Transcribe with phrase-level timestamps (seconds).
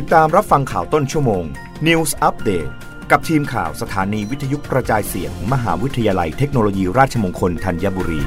[0.00, 1.44] ติดตามรับฟังข่าวต้นชั่วโมง
[1.86, 2.70] News Update
[3.10, 8.20] กับทีมข่าวสถานีวิทยุกระจายเสียง มหาวิทยาลัยเทคโนโลยีราชมงคลธัญบุรี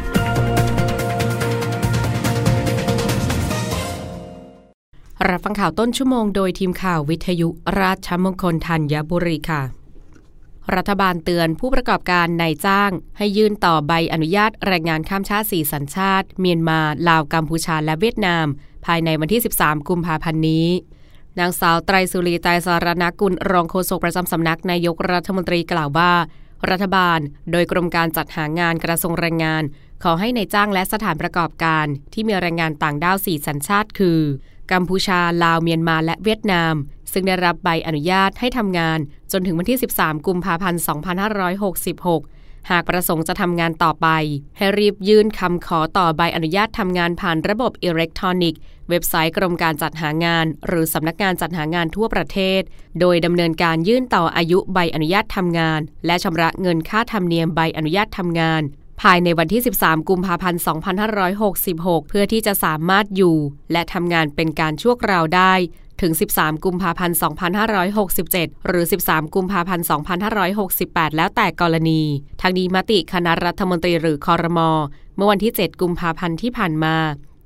[5.29, 7.49] รับฟังข่าวต้นชั่วโมงโดยทีมข่าววิทยุ
[7.81, 9.61] ราชมงคลธัญบุรีค่ะ
[10.75, 18.45] รัฐบาลเตือนผู้ประกอบการนายจ้าง ให้ยื่นต่อใบอนุญาตแรงงานข้ามชาติสีสัญชาติ เมียนมา ลาว กัมพูชา และเวียดนาม
[18.85, 20.67] ภายในวันที่ 13 กุมภาพันธ์นี้
[21.39, 26.13] นางสาวไตรสุรีไตรสารณกุลรองโฆษกประจำสำนักนายกรัฐมนตรีกล่าวว่า
[26.69, 27.19] รัฐบาล
[27.51, 29.63] โดยกรมการจัดหางานกระทรวงแรงงาน
[30.03, 34.19] ขอให้ในจ้างและสถานประกอบการ ที่มีแรงงานต่างด้าวสี่สัญชาติคือ
[34.71, 36.73] กัมพูชา ลาวเมียนมาและเวียดนาม
[37.11, 38.99] ซึ่งได้รับใบอนุญาตให้ทำงาน
[39.31, 40.81] จนถึงวันที่ 13 กุมภาพันธ์
[41.45, 44.07] 2566 หากประสงค์จะทำงานต่อไป
[44.57, 48.59] ให้รีบยื่นคำขอต่อใบอนุญาตทำงานผ่านระบบอิเล็กทรอนิกส์
[48.89, 52.61] เว็บไซต์กรมการจัดหางาน หรือสำนักงานจัดหางานทั่วประเทศ
[52.99, 58.61] โดยดำเนินการยื่นต่ออายุใบอนุญาตทำงาน และชำระเงินค่าธรรมเนียมใบอนุญาตทำงาน
[59.01, 60.61] ภายในวันที่ 13 กุมภาพันธ์
[61.35, 63.37] 2566 เพื่อที่จะสามารถอยู่
[63.71, 65.53] และทำงานเป็นการชั่วคราวได้
[66.01, 67.17] ถึง 13 กุมภาพันธ์
[67.91, 69.85] 2567 หรือ 13 กุมภาพันธ์
[70.51, 72.01] 2568 แล้วแต่กรณี
[72.41, 74.69] ทางนี้มติคณะรัฐมนตรีหรือคอรมอ
[75.15, 76.95] เมื่อวันที่ 7 กุมภาพันธ์ที่ผ่านมา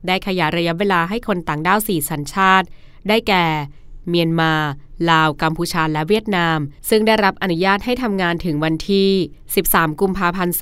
[0.08, 2.66] ได้ขยายระยะเวลาให้คนต่างด้าว 4 สัญชาติ
[3.08, 3.46] ได้แก่
[4.10, 4.54] เมียนมา
[5.10, 6.58] ลาว กัมพูชา และเวียดนาม
[6.90, 9.10] ซึ่งได้รับอนุญาตให้ทำงานถึงวันที่
[9.56, 10.56] 13 กุมภาพันธ์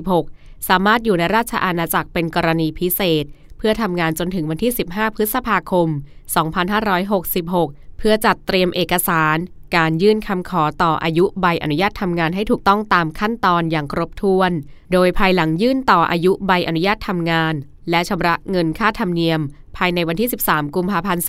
[0.00, 3.24] 2566 สามารถอยู่ในราชอาณาจักรเป็นกรณีพิเศษ
[3.58, 5.88] เพื่อทำงานจนถึงวันที่ 15 พฤษภาคม
[7.12, 9.36] 2566 เพื่อจัดเตรียมเอกสาร
[9.76, 14.52] การยื่นคำขอต่ออายุใบอนุญาตทำงานให้ถูกต้องตามขั้นตอนอย่างครบถ้วน
[14.92, 17.54] โดยภายหลังยื่นต่ออายุใบอนุญาตทำงาน
[17.90, 19.40] และชำระเงินค่าธรรมเนียม
[19.82, 21.24] ภายในวันที่ 13 กุมภาพันธ์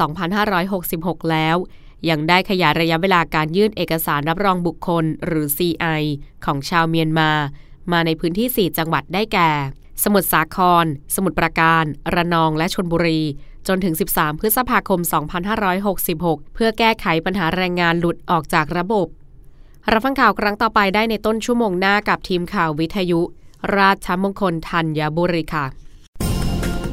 [0.61, 1.57] 2566 แล้ว
[2.09, 6.01] ยังได้ขยายระยะเวลาการยื่นเอกสารรับรองบุคคล หรือ CI
[6.45, 7.31] ของชาวเมียนมา
[7.91, 9.51] มาในพื้นที่ 4 จังหวัดได้แก่
[10.03, 11.83] สมุทรสาคร สมุทรปราการ
[12.15, 13.21] ระนองและชนบุรี
[13.67, 14.99] จนถึง 13 พฤษภาคม
[15.77, 19.07] 2566 เพื่อแก้ไขปัญหาแรงงานหลุดออกจากระบบ
[19.91, 23.21] รับฟังข่าวครั้งต่อไปได้ในต้นชั่วโมงหน้ากับทีมข่าววิทยุ
[23.77, 25.65] ราชมงคลธัญบุรีค่ะ